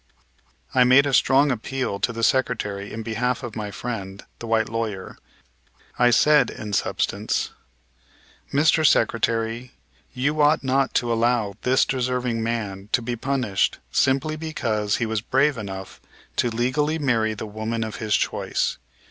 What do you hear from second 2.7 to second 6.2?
in behalf of my friend, the white lawyer. I